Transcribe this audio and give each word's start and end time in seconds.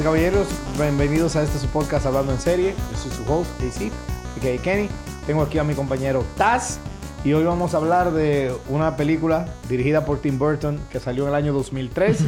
Damas 0.00 0.16
y 0.16 0.20
caballeros, 0.20 0.48
bienvenidos 0.78 1.36
a 1.36 1.42
este 1.42 1.58
su 1.58 1.66
podcast 1.68 2.06
Hablando 2.06 2.32
en 2.32 2.38
Serie. 2.38 2.74
Yo 2.90 2.96
soy 2.96 3.10
su 3.10 3.30
host, 3.30 3.50
JC, 3.60 3.92
a.k.a. 4.36 4.62
Kenny. 4.62 4.88
Tengo 5.26 5.42
aquí 5.42 5.58
a 5.58 5.64
mi 5.64 5.74
compañero 5.74 6.24
Taz. 6.38 6.80
Y 7.22 7.32
hoy 7.34 7.44
vamos 7.44 7.74
a 7.74 7.76
hablar 7.76 8.12
de 8.12 8.54
una 8.68 8.96
película 8.96 9.46
dirigida 9.68 10.06
por 10.06 10.20
Tim 10.20 10.38
Burton 10.38 10.80
que 10.90 11.00
salió 11.00 11.24
en 11.24 11.30
el 11.30 11.34
año 11.34 11.52
2003 11.52 12.24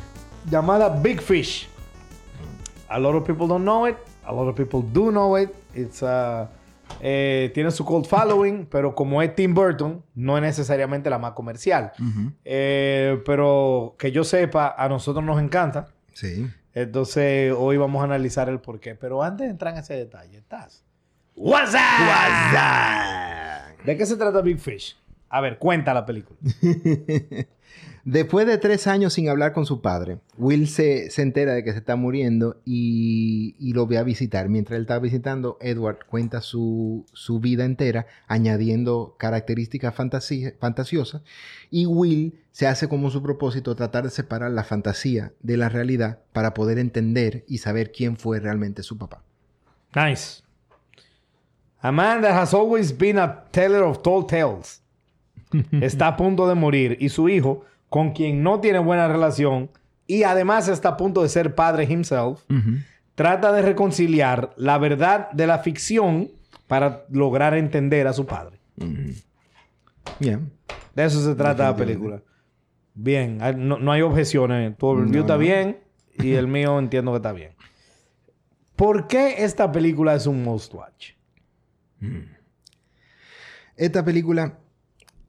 llamada 0.50 1.00
Big 1.00 1.20
Fish. 1.20 1.68
A 2.88 2.98
lot 2.98 3.16
of 3.16 3.24
people 3.26 3.48
don't 3.48 3.64
know 3.64 3.88
it. 3.88 3.96
A 4.24 4.32
lot 4.32 4.48
of 4.48 4.54
people 4.54 4.80
do 4.92 5.10
know 5.10 5.36
it. 5.36 5.50
It's 5.74 6.02
uh, 6.02 6.46
eh, 7.00 7.50
tiene 7.54 7.72
su 7.72 7.84
cult 7.84 8.06
following, 8.06 8.66
pero 8.70 8.94
como 8.94 9.20
es 9.20 9.34
Tim 9.34 9.52
Burton, 9.52 10.02
no 10.14 10.36
es 10.36 10.42
necesariamente 10.42 11.10
la 11.10 11.18
más 11.18 11.32
comercial. 11.32 11.92
Eh, 12.44 13.20
pero 13.24 13.96
que 13.98 14.12
yo 14.12 14.22
sepa, 14.22 14.74
a 14.78 14.88
nosotros 14.88 15.24
nos 15.24 15.40
encanta. 15.40 15.88
Sí. 16.12 16.46
Entonces, 16.76 17.54
hoy 17.56 17.78
vamos 17.78 18.02
a 18.02 18.04
analizar 18.04 18.50
el 18.50 18.60
porqué. 18.60 18.94
Pero 18.94 19.22
antes 19.22 19.46
de 19.46 19.50
entrar 19.50 19.72
en 19.72 19.80
ese 19.80 19.94
detalle, 19.94 20.36
¿estás? 20.36 20.84
What's 21.34 21.72
up? 21.72 21.80
¿De 23.82 23.96
qué 23.96 24.04
se 24.04 24.14
trata 24.14 24.42
Big 24.42 24.58
Fish? 24.58 24.94
A 25.30 25.40
ver, 25.40 25.56
cuenta 25.56 25.94
la 25.94 26.04
película. 26.04 26.38
Después 28.06 28.46
de 28.46 28.56
tres 28.56 28.86
años 28.86 29.14
sin 29.14 29.28
hablar 29.28 29.52
con 29.52 29.66
su 29.66 29.80
padre, 29.80 30.20
Will 30.38 30.68
se, 30.68 31.10
se 31.10 31.22
entera 31.22 31.54
de 31.54 31.64
que 31.64 31.72
se 31.72 31.78
está 31.78 31.96
muriendo 31.96 32.60
y, 32.64 33.56
y, 33.58 33.72
lo 33.72 33.88
ve 33.88 33.98
a 33.98 34.04
visitar. 34.04 34.48
Mientras 34.48 34.76
él 34.76 34.82
está 34.82 35.00
visitando, 35.00 35.58
Edward 35.60 36.06
cuenta 36.08 36.40
su, 36.40 37.04
su 37.12 37.40
vida 37.40 37.64
entera, 37.64 38.06
añadiendo 38.28 39.16
características 39.18 39.92
fantasiosas. 39.92 41.22
Y 41.68 41.86
Will 41.86 42.38
se 42.52 42.68
hace 42.68 42.88
como 42.88 43.10
su 43.10 43.24
propósito 43.24 43.74
tratar 43.74 44.04
de 44.04 44.10
separar 44.10 44.52
la 44.52 44.62
fantasía 44.62 45.32
de 45.40 45.56
la 45.56 45.68
realidad 45.68 46.20
para 46.32 46.54
poder 46.54 46.78
entender 46.78 47.44
y 47.48 47.58
saber 47.58 47.90
quién 47.90 48.16
fue 48.16 48.38
realmente 48.38 48.84
su 48.84 48.96
papá. 48.96 49.24
Nice. 49.96 50.44
A 51.80 51.90
man 51.90 52.22
that 52.22 52.40
has 52.40 52.54
always 52.54 52.96
been 52.96 53.18
a 53.18 53.46
teller 53.50 53.82
of 53.82 54.00
tall 54.00 54.24
tales 54.24 54.80
está 55.80 56.06
a 56.06 56.16
punto 56.16 56.46
de 56.46 56.54
morir 56.54 56.96
y 57.00 57.08
su 57.08 57.28
hijo 57.28 57.64
con 57.96 58.10
quien 58.10 58.42
no 58.42 58.60
tiene 58.60 58.78
buena 58.78 59.08
relación 59.08 59.70
y 60.06 60.24
además 60.24 60.68
está 60.68 60.90
a 60.90 60.96
punto 60.98 61.22
de 61.22 61.30
ser 61.30 61.54
padre 61.54 61.84
himself, 61.84 62.42
trata 63.14 63.54
de 63.54 63.62
reconciliar 63.62 64.52
la 64.58 64.76
verdad 64.76 65.30
de 65.30 65.46
la 65.46 65.60
ficción 65.60 66.30
para 66.66 67.06
lograr 67.08 67.54
entender 67.54 68.06
a 68.06 68.12
su 68.12 68.26
padre. 68.26 68.60
Bien. 70.20 70.52
De 70.94 71.06
eso 71.06 71.24
se 71.24 71.34
trata 71.34 71.70
la 71.70 71.74
película. 71.74 72.22
Bien, 72.92 73.38
no, 73.56 73.90
hay 73.90 74.02
objeciones. 74.02 74.76
Tu 74.76 74.94
review 74.94 75.22
está 75.22 75.38
bien 75.38 75.78
y 76.18 76.34
el 76.34 76.48
mío 76.48 76.78
entiendo 76.78 77.12
que 77.12 77.16
está 77.16 77.32
bien. 77.32 77.52
¿Por 78.76 79.08
qué 79.08 79.42
esta 79.42 79.72
película 79.72 80.14
es 80.14 80.26
un 80.26 80.42
must 80.42 80.74
watch? 80.74 81.12
Esta 83.74 84.04
película 84.04 84.58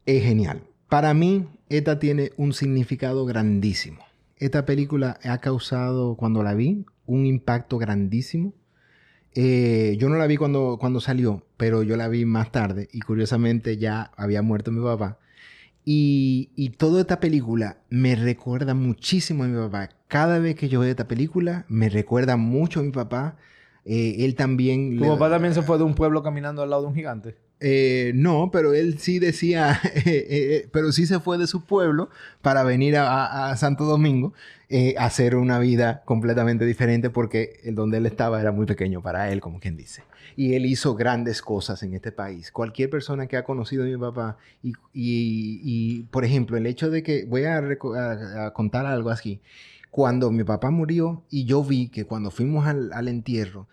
es 0.06 0.22
genial. 0.22 0.67
Para 0.90 1.14
mí, 1.14 1.48
esta 1.70 2.00
tiene 2.00 2.32
un 2.38 2.54
significado 2.54 3.26
grandísimo. 3.26 4.00
Esta 4.38 4.66
película 4.66 5.20
ha 5.24 5.40
causado, 5.40 6.16
cuando 6.16 6.44
la 6.44 6.54
vi, 6.54 6.86
un 7.06 7.26
impacto 7.26 7.78
grandísimo. 7.78 8.54
Eh, 9.36 9.98
yo 10.00 10.08
no 10.08 10.16
la 10.16 10.28
vi 10.28 10.38
cuando, 10.38 10.78
cuando 10.80 11.02
salió, 11.02 11.44
pero 11.58 11.84
yo 11.84 11.98
la 11.98 12.08
vi 12.08 12.24
más 12.24 12.52
tarde 12.52 12.88
y 12.92 13.02
curiosamente 13.02 13.78
ya 13.78 14.12
había 14.16 14.42
muerto 14.42 14.72
mi 14.72 14.82
papá. 14.82 15.20
Y, 15.84 16.52
y, 16.56 16.70
toda 16.72 17.02
esta 17.02 17.20
película 17.20 17.78
me 17.90 18.16
recuerda 18.16 18.74
muchísimo 18.74 19.44
a 19.44 19.48
mi 19.48 19.58
papá. 19.58 19.90
Cada 20.08 20.40
vez 20.40 20.56
que 20.56 20.70
yo 20.70 20.80
veo 20.82 20.90
esta 20.90 21.08
película, 21.08 21.66
me 21.70 21.90
recuerda 21.90 22.36
mucho 22.36 22.80
a 22.80 22.84
mi 22.84 22.92
papá. 22.92 23.38
Eh, 23.86 24.26
él 24.26 24.36
también... 24.36 24.98
¿Tu 24.98 25.06
papá 25.08 25.30
también 25.30 25.54
se 25.54 25.62
fue 25.62 25.78
de 25.78 25.84
un 25.86 25.96
pueblo 25.96 26.24
caminando 26.24 26.62
al 26.62 26.70
lado 26.70 26.84
de 26.84 26.88
un 26.90 26.96
gigante? 26.96 27.38
Eh, 27.60 28.12
no, 28.14 28.52
pero 28.52 28.74
él 28.74 29.00
sí 29.00 29.18
decía, 29.18 29.80
eh, 29.96 30.04
eh, 30.06 30.70
pero 30.72 30.92
sí 30.92 31.08
se 31.08 31.20
fue 31.20 31.38
de 31.38 31.48
su 31.48 31.64
pueblo 31.64 32.10
para 32.42 32.64
venir 32.64 32.98
a, 32.98 33.56
Santo 33.58 33.86
Domingo 33.86 34.34
a 34.98 35.06
hacer 35.06 35.36
una 35.36 35.60
vida 35.60 36.04
completamente 36.04 36.66
diferente 36.66 37.10
porque 37.10 37.62
el 37.64 37.74
donde 37.76 37.98
él 37.98 38.06
estaba 38.06 38.42
era 38.42 38.52
muy 38.52 38.66
pequeño 38.66 39.02
para 39.02 39.32
él, 39.32 39.40
como 39.40 39.60
quien 39.60 39.78
dice. 39.78 40.04
Y 40.36 40.54
él 40.54 40.66
hizo 40.66 40.94
grandes 40.96 41.42
cosas 41.42 41.82
en 41.84 41.94
este 41.94 42.12
país. 42.12 42.52
Cualquier 42.52 42.90
persona 42.90 43.28
que 43.28 43.38
ha 43.38 43.44
conocido 43.44 43.84
a 43.84 43.88
mi 43.88 43.98
papá 43.98 44.38
y, 44.94 46.04
por 46.12 46.26
ejemplo, 46.26 46.58
el 46.58 46.68
hecho 46.68 46.92
de 46.92 47.02
que, 47.02 47.26
voy 47.26 47.46
a, 47.46 47.64
contar 48.54 48.86
algo 48.86 49.10
así, 49.10 49.40
cuando 49.90 50.30
mi 50.32 50.44
papá 50.44 50.70
murió 50.70 51.24
y 51.32 51.46
yo 51.46 51.64
vi 51.64 51.88
que 51.88 52.06
cuando 52.06 52.30
fuimos 52.30 52.68
al, 52.68 52.92
al 52.94 53.08
entierro, 53.08 53.68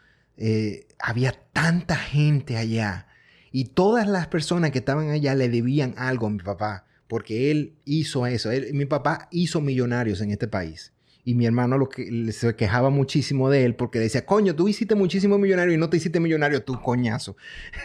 había 1.00 1.34
tanta 1.52 1.96
gente 1.96 2.56
allá 2.56 3.08
y 3.54 3.66
todas 3.66 4.08
las 4.08 4.26
personas 4.26 4.72
que 4.72 4.80
estaban 4.80 5.10
allá 5.10 5.36
le 5.36 5.48
debían 5.48 5.94
algo 5.96 6.26
a 6.26 6.30
mi 6.30 6.40
papá, 6.40 6.86
porque 7.06 7.52
él 7.52 7.74
hizo 7.84 8.26
eso. 8.26 8.50
mi 8.72 8.84
papá 8.84 9.28
hizo 9.30 9.60
millonarios 9.60 10.20
en 10.22 10.32
este 10.32 10.48
país. 10.48 10.92
Y 11.24 11.34
mi 11.34 11.46
hermano 11.46 11.78
lo 11.78 11.88
que, 11.88 12.32
se 12.32 12.56
quejaba 12.56 12.90
muchísimo 12.90 13.48
de 13.50 13.64
él 13.64 13.76
porque 13.76 14.00
decía, 14.00 14.26
coño, 14.26 14.56
tú 14.56 14.66
hiciste 14.66 14.96
muchísimo 14.96 15.38
millonario 15.38 15.72
y 15.72 15.76
no 15.76 15.88
te 15.88 15.98
hiciste 15.98 16.18
millonario 16.18 16.64
tú, 16.64 16.82
coñazo. 16.82 17.36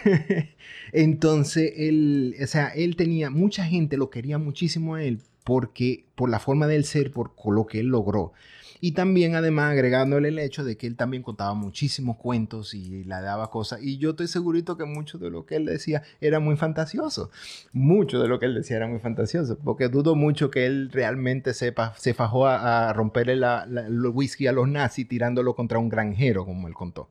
Entonces, 0.91 1.71
él, 1.77 2.35
o 2.41 2.47
sea, 2.47 2.69
él 2.69 2.95
tenía, 2.95 3.29
mucha 3.29 3.63
gente 3.63 3.95
lo 3.95 4.09
quería 4.09 4.39
muchísimo 4.39 4.95
a 4.95 5.03
él 5.03 5.19
porque, 5.49 6.05
por 6.13 6.29
la 6.29 6.37
forma 6.37 6.67
de 6.67 6.75
él 6.75 6.85
ser, 6.85 7.09
por 7.09 7.31
lo 7.51 7.65
que 7.65 7.79
él 7.79 7.87
logró. 7.87 8.33
Y 8.81 8.91
también, 8.91 9.33
además, 9.33 9.71
agregándole 9.71 10.27
el 10.27 10.37
hecho 10.37 10.63
de 10.63 10.77
que 10.77 10.85
él 10.85 10.95
también 10.95 11.23
contaba 11.23 11.55
muchísimos 11.55 12.17
cuentos 12.17 12.75
y 12.75 13.03
le 13.03 13.15
daba 13.15 13.49
cosas. 13.49 13.81
Y 13.81 13.97
yo 13.97 14.11
estoy 14.11 14.27
segurito 14.27 14.77
que 14.77 14.85
mucho 14.85 15.17
de 15.17 15.31
lo 15.31 15.47
que 15.47 15.55
él 15.55 15.65
decía 15.65 16.03
era 16.21 16.39
muy 16.39 16.55
fantasioso. 16.55 17.31
Mucho 17.73 18.21
de 18.21 18.27
lo 18.27 18.39
que 18.39 18.45
él 18.45 18.53
decía 18.53 18.77
era 18.77 18.87
muy 18.87 18.99
fantasioso. 18.99 19.57
Porque 19.57 19.87
dudo 19.89 20.13
mucho 20.13 20.51
que 20.51 20.67
él 20.67 20.91
realmente 20.91 21.55
sepa, 21.55 21.95
se 21.97 22.13
fajó 22.13 22.45
a, 22.45 22.93
romperle 22.93 23.35
la, 23.35 23.63
el 23.63 24.05
whisky 24.05 24.45
a 24.45 24.51
los 24.51 24.69
nazis 24.69 25.07
tirándolo 25.07 25.55
contra 25.55 25.79
un 25.79 25.89
granjero, 25.89 26.45
como 26.45 26.67
él 26.67 26.75
contó. 26.75 27.09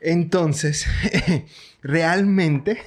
Entonces, 0.00 0.86
realmente 1.82 2.78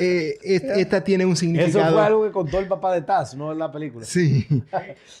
eh, 0.00 0.38
esta 0.42 1.02
tiene 1.02 1.24
un 1.24 1.36
significado. 1.36 1.84
Eso 1.84 1.92
fue 1.92 2.02
algo 2.02 2.24
que 2.24 2.32
contó 2.32 2.58
el 2.58 2.66
papá 2.66 2.92
de 2.94 3.02
Taz, 3.02 3.34
no 3.34 3.52
en 3.52 3.58
la 3.58 3.70
película. 3.70 4.06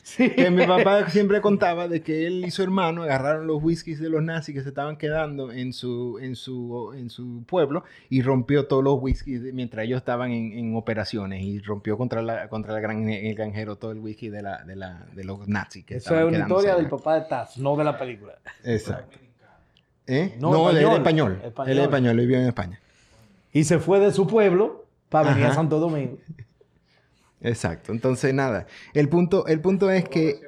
Sí. 0.02 0.30
Que 0.30 0.50
mi 0.50 0.66
papá 0.66 1.08
siempre 1.10 1.40
contaba 1.40 1.88
de 1.88 2.02
que 2.02 2.26
él 2.26 2.44
y 2.44 2.50
su 2.50 2.62
hermano 2.62 3.02
agarraron 3.02 3.46
los 3.46 3.62
whiskies 3.62 4.00
de 4.00 4.08
los 4.08 4.22
nazis 4.22 4.54
que 4.54 4.62
se 4.62 4.68
estaban 4.68 4.96
quedando 4.96 5.52
en 5.52 5.72
su, 5.72 6.18
en 6.20 6.36
su, 6.36 6.92
en 6.96 7.10
su 7.10 7.44
pueblo 7.44 7.84
y 8.08 8.22
rompió 8.22 8.66
todos 8.66 8.82
los 8.82 8.98
whiskies 9.00 9.52
mientras 9.54 9.84
ellos 9.84 9.98
estaban 9.98 10.32
en, 10.32 10.74
operaciones 10.76 11.42
y 11.42 11.60
rompió 11.60 11.96
contra, 11.96 12.22
la, 12.22 12.48
contra 12.48 12.76
el, 12.76 12.82
gran, 12.82 13.08
el 13.08 13.34
granjero 13.34 13.76
todo 13.76 13.92
el 13.92 13.98
whisky 13.98 14.28
de, 14.28 14.42
la, 14.42 14.64
de, 14.64 14.76
la, 14.76 15.06
de 15.14 15.24
los 15.24 15.46
nazis. 15.48 15.84
Que 15.84 15.96
Eso 15.96 16.18
es 16.18 16.24
una 16.24 16.38
historia 16.38 16.76
del 16.76 16.88
papá 16.88 17.20
de 17.20 17.28
Taz, 17.28 17.58
no 17.58 17.76
de 17.76 17.84
la 17.84 17.98
película. 17.98 18.34
Exacto. 18.64 19.18
¿Eh? 20.06 20.34
No, 20.38 20.70
él 20.70 20.78
es 20.78 20.90
español. 20.90 21.40
Él 21.66 21.78
es 21.78 21.84
español, 21.84 22.18
él 22.18 22.26
vivió 22.26 22.38
en 22.38 22.48
España. 22.48 22.81
Y 23.52 23.64
se 23.64 23.78
fue 23.78 24.00
de 24.00 24.12
su 24.12 24.26
pueblo 24.26 24.86
para 25.08 25.30
venir 25.30 25.46
a 25.46 25.54
Santo 25.54 25.78
Domingo. 25.78 26.18
Exacto. 27.42 27.92
Entonces, 27.92 28.32
nada. 28.32 28.66
El 28.94 29.08
punto, 29.08 29.46
el 29.46 29.60
punto 29.60 29.90
es 29.90 30.08
que, 30.08 30.40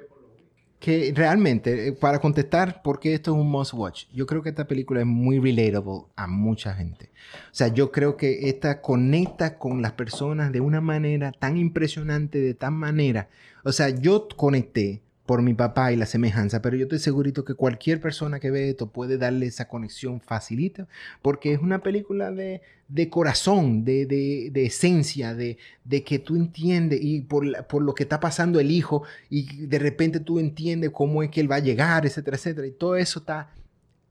que 0.78 1.12
realmente, 1.14 1.88
eh, 1.88 1.92
para 1.92 2.18
contestar 2.18 2.82
por 2.82 3.00
qué 3.00 3.14
esto 3.14 3.32
es 3.32 3.38
un 3.38 3.50
must 3.50 3.74
watch, 3.74 4.04
yo 4.12 4.26
creo 4.26 4.42
que 4.42 4.50
esta 4.50 4.66
película 4.66 5.00
es 5.00 5.06
muy 5.06 5.38
relatable 5.38 6.04
a 6.16 6.26
mucha 6.26 6.72
gente. 6.74 7.10
O 7.46 7.54
sea, 7.54 7.68
yo 7.68 7.90
creo 7.90 8.16
que 8.16 8.48
esta 8.48 8.80
conecta 8.80 9.58
con 9.58 9.82
las 9.82 9.92
personas 9.92 10.52
de 10.52 10.60
una 10.60 10.80
manera 10.80 11.32
tan 11.32 11.56
impresionante, 11.56 12.40
de 12.40 12.54
tan 12.54 12.74
manera. 12.74 13.28
O 13.64 13.72
sea, 13.72 13.88
yo 13.90 14.28
conecté 14.36 15.02
por 15.26 15.40
mi 15.40 15.54
papá 15.54 15.92
y 15.92 15.96
la 15.96 16.06
semejanza, 16.06 16.60
pero 16.60 16.76
yo 16.76 16.82
estoy 16.84 16.98
segurito 16.98 17.44
que 17.44 17.54
cualquier 17.54 18.00
persona 18.00 18.40
que 18.40 18.50
ve 18.50 18.68
esto 18.68 18.90
puede 18.90 19.16
darle 19.16 19.46
esa 19.46 19.68
conexión 19.68 20.20
facilita, 20.20 20.86
porque 21.22 21.52
es 21.52 21.60
una 21.60 21.78
película 21.78 22.30
de, 22.30 22.60
de 22.88 23.08
corazón, 23.08 23.84
de, 23.84 24.04
de, 24.04 24.50
de 24.52 24.66
esencia, 24.66 25.34
de, 25.34 25.56
de, 25.84 26.04
que 26.04 26.18
tú 26.18 26.36
entiendes 26.36 27.00
y 27.02 27.22
por, 27.22 27.66
por, 27.66 27.82
lo 27.82 27.94
que 27.94 28.02
está 28.02 28.20
pasando 28.20 28.60
el 28.60 28.70
hijo 28.70 29.04
y 29.30 29.66
de 29.66 29.78
repente 29.78 30.20
tú 30.20 30.38
entiendes 30.38 30.90
cómo 30.90 31.22
es 31.22 31.30
que 31.30 31.40
él 31.40 31.50
va 31.50 31.56
a 31.56 31.60
llegar, 31.60 32.04
etcétera, 32.04 32.36
etcétera, 32.36 32.66
y 32.66 32.72
todo 32.72 32.96
eso 32.96 33.20
está 33.20 33.48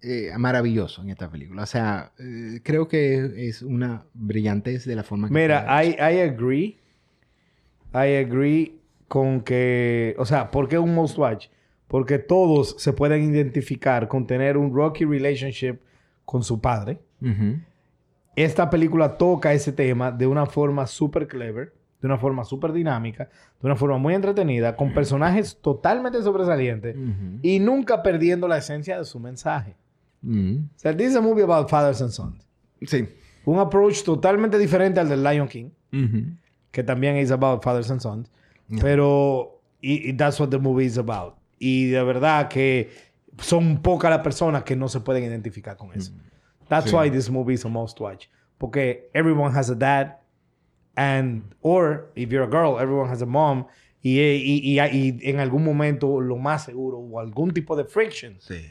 eh, 0.02 0.32
maravilloso 0.38 1.04
en 1.04 1.12
esta 1.12 1.30
película. 1.30 1.62
O 1.62 1.68
sea, 1.68 2.12
eh, 2.18 2.60
creo 2.64 2.88
que 2.88 3.48
es 3.48 3.62
una 3.62 4.04
brillantez 4.16 4.86
de 4.86 4.96
la 4.96 5.04
forma 5.04 5.28
que... 5.28 5.34
Mira, 5.34 5.84
I, 5.84 5.90
I 5.92 6.22
agree. 6.22 6.80
I 7.94 8.16
agree 8.18 8.83
con 9.14 9.42
que, 9.42 10.16
o 10.18 10.26
sea, 10.26 10.50
¿por 10.50 10.68
qué 10.68 10.80
un 10.80 10.96
most 10.96 11.20
watch? 11.20 11.46
Porque 11.88 12.18
todos 12.18 12.76
se 12.80 12.94
pueden 12.94 13.22
identificar 13.32 14.08
con 14.08 14.26
tener 14.26 14.58
un 14.58 14.74
rocky 14.74 15.06
relationship 15.06 15.76
con 16.26 16.44
su 16.44 16.60
padre. 16.60 17.00
Esta 18.36 18.72
película 18.72 19.16
toca 19.16 19.54
ese 19.54 19.72
tema 19.72 20.12
de 20.12 20.26
una 20.26 20.48
forma 20.48 20.88
súper 20.88 21.28
clever. 21.28 21.74
de 22.02 22.08
una 22.08 22.18
forma 22.18 22.44
súper 22.44 22.74
dinámica, 22.74 23.30
de 23.62 23.68
una 23.68 23.76
forma 23.76 24.00
muy 24.00 24.16
entretenida, 24.16 24.76
con 24.76 24.96
personajes 24.96 25.60
totalmente 25.62 26.20
sobresalientes 26.24 26.98
y 27.44 27.60
nunca 27.60 28.02
perdiendo 28.02 28.48
la 28.48 28.58
esencia 28.58 28.98
de 28.98 29.06
su 29.06 29.20
mensaje. 29.20 29.76
Mm. 30.24 30.56
O 30.76 30.80
sea, 30.80 30.98
this 30.98 31.12
is 31.12 31.16
a 31.16 31.22
movie 31.22 31.44
about 31.44 31.70
fathers 31.70 32.02
and 32.02 32.10
sons. 32.10 32.48
Sí. 32.82 33.08
Un 33.46 33.60
approach 33.60 34.04
totalmente 34.04 34.58
diferente 34.58 35.00
al 35.00 35.08
del 35.08 35.24
Lion 35.24 35.48
King, 35.48 35.70
que 36.72 36.84
también 36.84 37.16
es 37.18 37.30
about 37.30 37.64
fathers 37.64 37.92
and 37.92 38.02
sons. 38.02 38.32
Yeah. 38.70 38.82
Pero, 38.82 39.62
y, 39.82 40.10
y 40.10 40.14
that's 40.14 40.40
what 40.40 40.50
the 40.50 40.58
movie 40.60 40.86
is 40.86 40.98
about. 40.98 41.36
Y 41.60 41.86
de 41.88 42.04
verdad 42.04 42.50
que 42.50 42.90
son 43.40 43.82
pocas 43.82 44.10
las 44.10 44.20
personas 44.22 44.64
que 44.64 44.76
no 44.76 44.88
se 44.88 45.00
pueden 45.00 45.24
identificar 45.24 45.76
con 45.78 45.92
eso. 45.94 46.12
That's 46.70 46.90
Sí. 46.90 46.96
why 46.96 47.10
this 47.10 47.30
movie 47.30 47.54
is 47.56 47.66
a 47.66 47.70
must 47.70 48.00
watch. 48.00 48.28
Porque 48.58 49.10
everyone 49.14 49.54
has 49.56 49.70
a 49.70 49.76
dad, 49.76 50.18
and, 50.96 51.44
or 51.62 52.12
if 52.16 52.30
you're 52.32 52.44
a 52.44 52.50
girl, 52.50 52.80
everyone 52.80 53.10
has 53.10 53.22
a 53.22 53.26
mom. 53.26 53.66
Y, 54.02 54.20
y, 54.20 54.60
y, 54.64 54.80
y 54.80 55.20
en 55.30 55.40
algún 55.40 55.64
momento, 55.64 56.20
lo 56.20 56.38
más 56.38 56.66
seguro, 56.66 56.98
o 57.00 57.20
algún 57.20 57.52
tipo 57.54 57.76
de 57.76 57.86
friction 57.86 58.36
Sí. 58.40 58.66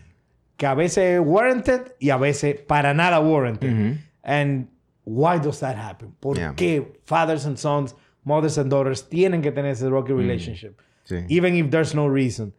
que 0.59 0.67
a 0.67 0.75
veces 0.75 1.19
es 1.19 1.21
warranted 1.25 1.94
y 1.99 2.11
a 2.11 2.17
veces 2.19 2.61
para 2.61 2.93
nada 2.94 3.19
warranted. 3.21 3.73
Ujú. 3.73 3.99
And 4.23 4.69
why 5.05 5.39
does 5.39 5.61
that 5.61 5.77
happen? 5.77 6.12
¿Por 6.21 6.37
Yeah. 6.39 6.55
qué 6.55 7.00
fathers 7.05 7.47
and 7.47 7.56
sons, 7.56 7.97
mothers 8.25 8.59
and 8.59 8.71
daughters 8.71 9.09
tienen 9.09 9.43
que 9.43 9.53
tener 9.53 9.73
ese 9.73 9.89
rocky 9.89 10.13
relationship? 10.13 10.79
Sí. 11.05 11.17
Even 11.29 11.55
if 11.57 11.71
there's 11.71 11.95
no 11.95 12.09
reason. 12.09 12.53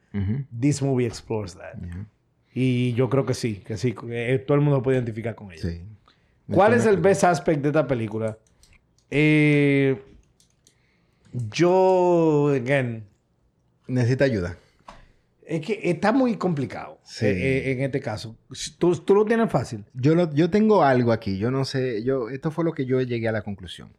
This 0.57 0.81
movie 0.81 1.05
explores 1.05 1.55
that. 1.55 1.75
Y 2.53 2.93
yo 2.93 3.09
creo 3.09 3.25
que 3.25 3.33
sí, 3.33 3.55
que 3.65 3.77
sí, 3.77 3.95
eh, 4.09 4.43
todo 4.45 4.55
el 4.55 4.61
mundo 4.61 4.81
puede 4.83 4.97
identificar 4.97 5.33
con 5.35 5.51
ella. 5.51 5.61
Sí. 5.61 5.81
¿Cuál 6.51 6.73
es 6.73 6.85
el 6.85 6.97
best 6.97 7.23
aspect 7.23 7.61
de 7.61 7.69
esta 7.69 7.87
película? 7.87 8.37
Eh, 9.09 9.97
yo, 11.33 12.49
again, 12.53 13.03
Necesita 13.87 14.25
ayuda. 14.25 14.57
es 15.45 15.61
que 15.61 15.79
está 15.83 16.11
muy 16.11 16.35
complicado 16.37 16.99
Sí. 17.03 17.25
eh, 17.25 17.57
eh, 17.69 17.71
en 17.73 17.81
este 17.81 17.99
caso. 17.99 18.35
Tú, 18.77 18.95
tú 18.97 19.15
lo 19.15 19.25
tienes 19.25 19.49
fácil. 19.51 19.83
Yo, 19.93 20.15
lo- 20.15 20.33
yo 20.33 20.49
tengo 20.49 20.83
algo 20.83 21.11
aquí. 21.11 21.37
Yo 21.37 21.51
no 21.51 21.65
sé. 21.65 22.03
Yo, 22.03 22.29
esto 22.29 22.49
fue 22.51 22.63
lo 22.63 22.73
que 22.73 22.85
yo 22.85 23.01
llegué 23.01 23.27
a 23.27 23.31
la 23.31 23.41
conclusión. 23.41 23.89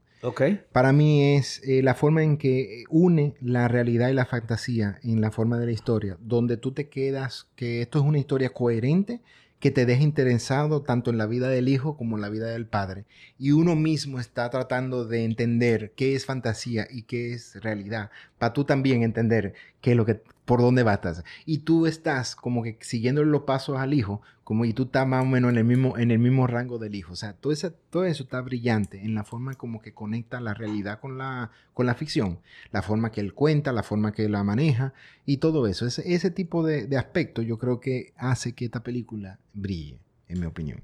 Para 0.73 0.93
mí 0.93 1.37
es 1.37 1.61
eh, 1.65 1.83
la 1.83 1.95
forma 1.95 2.23
en 2.23 2.39
que 2.39 2.85
une 2.89 3.35
la 3.41 3.69
realidad 3.69 4.09
y 4.09 4.15
la 4.15 4.25
fantasía 4.25 4.99
en 5.03 5.21
la 5.21 5.31
forma 5.31 5.59
de 5.59 5.67
la 5.67 5.73
historia, 5.73 6.17
donde 6.21 6.57
tú 6.57 6.73
te 6.73 6.89
quedas 6.89 7.49
que 7.57 7.83
esto 7.83 7.99
es 7.99 8.05
una 8.05 8.19
historia 8.19 8.51
coherente 8.51 9.21
que 9.61 9.71
te 9.71 9.87
deja 9.87 10.03
interesado 10.03 10.83
tanto 10.83 11.11
en 11.11 11.19
la 11.19 11.27
vida 11.27 11.49
del 11.49 11.69
hijo 11.69 11.97
como 11.97 12.17
en 12.17 12.23
la 12.23 12.29
vida 12.29 12.49
del 12.49 12.67
padre. 12.67 13.07
Y 13.39 13.53
uno 13.53 13.77
mismo 13.77 14.21
está 14.21 14.51
tratando 14.51 15.07
de 15.07 15.25
entender 15.25 15.93
qué 15.97 16.15
es 16.15 16.27
fantasía 16.27 16.87
y 16.91 17.03
qué 17.03 17.33
es 17.33 17.63
realidad, 17.63 18.11
para 18.39 18.53
tú 18.53 18.65
también 18.65 19.03
entender 19.03 19.55
qué 19.81 19.93
es 19.93 19.97
lo 19.97 20.05
que, 20.05 20.21
por 20.45 20.61
dónde 20.61 20.83
vas. 20.83 21.23
Y 21.47 21.59
tú 21.59 21.87
estás 21.87 22.37
como 22.37 22.63
que 22.63 22.77
siguiendo 22.81 23.25
los 23.25 23.43
pasos 23.43 23.79
al 23.79 23.95
hijo, 23.95 24.21
como 24.45 24.65
y 24.67 24.75
tú 24.75 24.83
estás 24.85 25.07
más 25.07 25.23
o 25.23 25.27
menos 25.27 25.51
en 25.53 25.59
el 25.59 25.65
mismo, 25.65 25.97
en 25.97 26.11
el 26.11 26.19
mismo 26.19 26.47
rango 26.47 26.79
del 26.79 26.95
hijo. 26.95 27.15
O 27.15 27.17
sea, 27.17 27.33
todo, 27.33 27.53
esa- 27.53 27.73
todo 27.91 28.05
eso 28.05 28.25
está 28.25 28.41
brillante 28.43 29.03
en 29.03 29.15
la 29.15 29.25
forma 29.25 29.55
como 29.55 29.81
que 29.81 29.95
conecta 29.95 30.41
la 30.41 30.53
realidad 30.55 31.01
con 31.01 31.17
la, 31.17 31.51
con 31.73 31.87
la 31.87 31.95
ficción, 31.95 32.39
la 32.71 32.83
forma 32.83 33.11
que 33.11 33.23
él 33.23 33.33
cuenta, 33.33 33.73
la 33.73 33.83
forma 33.83 34.13
que 34.13 34.29
la 34.29 34.45
maneja 34.45 34.93
y 35.25 35.39
todo 35.39 35.67
eso. 35.67 35.87
Ese, 35.87 36.13
ese 36.15 36.31
tipo 36.31 36.63
de, 36.65 36.87
de 36.87 36.99
aspecto 36.99 37.41
yo 37.41 37.59
creo 37.59 37.81
que 37.81 38.13
hace 38.17 38.53
que 38.53 38.67
esta 38.67 38.83
película 38.83 39.39
brille, 39.55 39.99
en 40.29 40.41
mi 40.41 40.47
opinión. 40.47 40.81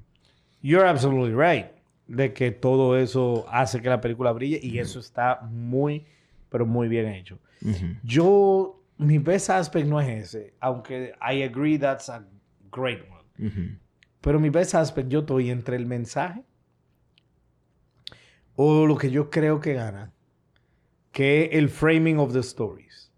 You're 0.62 0.88
absolutely 0.88 1.34
right. 1.34 1.66
De 2.06 2.32
que 2.32 2.50
todo 2.50 2.96
eso 2.98 3.46
hace 3.50 3.80
que 3.82 3.88
la 3.88 4.00
película 4.00 4.32
brille 4.32 4.58
y 4.62 4.78
eso 4.78 4.98
está 5.00 5.42
muy, 5.50 6.06
pero 6.48 6.66
muy 6.66 6.88
bien 6.88 7.06
hecho. 7.08 7.38
Yo, 8.02 8.79
mi 9.00 9.18
best 9.18 9.50
aspect 9.50 9.86
no 9.86 9.98
es 10.00 10.34
ese, 10.34 10.54
aunque 10.60 11.14
I 11.20 11.42
agree 11.42 11.78
that's 11.78 12.08
a 12.08 12.24
great 12.70 13.00
one. 13.10 13.48
Ujú. 13.48 13.78
Pero 14.20 14.38
mi 14.38 14.50
best 14.50 14.74
aspect 14.74 15.08
yo 15.08 15.20
estoy 15.20 15.50
entre 15.50 15.76
el 15.76 15.86
mensaje 15.86 16.44
o 18.56 18.86
lo 18.86 18.96
que 18.96 19.10
yo 19.10 19.30
creo 19.30 19.58
que 19.60 19.72
gana, 19.72 20.12
que 21.12 21.44
es 21.44 21.50
el 21.52 21.70
framing 21.70 22.18
of 22.18 22.32
the 22.32 22.40
stories. 22.40 23.10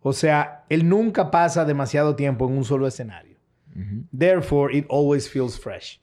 O 0.00 0.12
sea, 0.12 0.66
él 0.68 0.86
nunca 0.86 1.30
pasa 1.30 1.64
demasiado 1.64 2.14
tiempo 2.14 2.46
en 2.46 2.58
un 2.58 2.64
solo 2.64 2.86
escenario. 2.86 3.38
Therefore, 4.16 4.76
it 4.76 4.84
always 4.90 5.28
feels 5.28 5.58
fresh. 5.58 5.98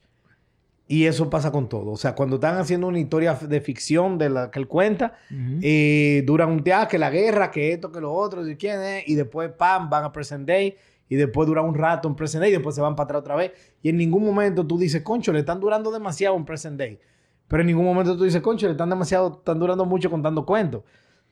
Y 0.92 1.06
eso 1.06 1.30
pasa 1.30 1.52
con 1.54 1.70
todo. 1.70 1.92
O 1.92 1.96
sea, 1.98 2.16
cuando 2.16 2.36
están 2.36 2.58
haciendo 2.58 2.88
una 2.88 3.00
historia 3.00 3.34
de 3.36 3.62
ficción 3.62 4.18
de 4.18 4.30
la 4.30 4.52
que 4.52 4.60
él 4.60 4.68
cuenta, 4.68 5.14
Ujú. 5.30 5.60
eh, 5.62 6.22
duran 6.26 6.50
un 6.52 6.64
día, 6.64 6.86
que 6.90 6.98
la 6.98 7.10
guerra, 7.10 7.50
que 7.50 7.72
esto, 7.72 7.92
que 7.94 8.02
lo 8.02 8.12
otro, 8.14 8.46
y 8.46 8.58
quién 8.58 8.82
es, 8.82 9.08
y 9.08 9.16
después, 9.16 9.52
pam, 9.58 9.90
van 9.90 10.04
a 10.04 10.12
present 10.12 10.46
day, 10.46 10.76
y 11.08 11.16
después 11.16 11.48
dura 11.48 11.62
un 11.62 11.76
rato 11.76 12.10
en 12.10 12.16
present 12.16 12.42
day, 12.42 12.50
y 12.50 12.54
después 12.56 12.76
se 12.76 12.82
van 12.82 12.96
para 12.96 13.06
atrás 13.06 13.22
otra 13.22 13.36
vez. 13.38 13.52
Y 13.82 13.88
en 13.90 13.96
ningún 13.98 14.26
momento 14.26 14.68
tú 14.68 14.78
dices, 14.78 15.02
concho, 15.02 15.32
le 15.32 15.40
están 15.40 15.62
durando 15.62 15.92
demasiado 15.92 16.36
en 16.36 16.44
present 16.44 16.78
day. 16.78 17.00
Pero 17.48 17.62
en 17.62 17.68
ningún 17.68 17.86
momento 17.86 18.18
tú 18.18 18.24
dices, 18.26 18.42
concho, 18.42 18.66
le 18.66 18.74
están 18.74 18.90
demasiado, 18.90 19.38
están 19.40 19.60
durando 19.60 19.86
mucho 19.86 20.10
contando 20.10 20.46
cuentos. 20.46 20.84